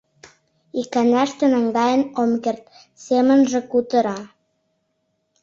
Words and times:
—Иканаште 0.81 1.45
наҥгаен 1.53 2.01
ом 2.21 2.31
керт,— 2.43 2.63
семынже 3.05 3.59
кутыра. 3.71 4.19